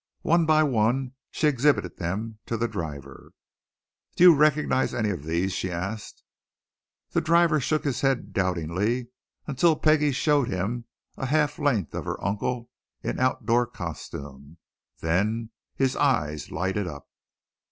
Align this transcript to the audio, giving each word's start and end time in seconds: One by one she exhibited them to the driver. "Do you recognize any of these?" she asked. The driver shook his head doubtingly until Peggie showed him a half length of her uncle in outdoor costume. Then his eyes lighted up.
One 0.23 0.47
by 0.47 0.63
one 0.63 1.13
she 1.29 1.45
exhibited 1.45 1.97
them 1.97 2.39
to 2.47 2.57
the 2.57 2.67
driver. 2.67 3.33
"Do 4.15 4.23
you 4.23 4.33
recognize 4.35 4.95
any 4.95 5.11
of 5.11 5.23
these?" 5.25 5.53
she 5.53 5.69
asked. 5.69 6.23
The 7.11 7.21
driver 7.21 7.59
shook 7.59 7.83
his 7.83 8.01
head 8.01 8.33
doubtingly 8.33 9.09
until 9.45 9.75
Peggie 9.75 10.11
showed 10.11 10.47
him 10.47 10.85
a 11.17 11.27
half 11.27 11.59
length 11.59 11.93
of 11.93 12.05
her 12.05 12.19
uncle 12.25 12.71
in 13.03 13.19
outdoor 13.19 13.67
costume. 13.67 14.57
Then 15.01 15.51
his 15.75 15.95
eyes 15.95 16.49
lighted 16.49 16.87
up. 16.87 17.05